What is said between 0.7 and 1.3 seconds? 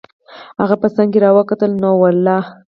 په څنګ را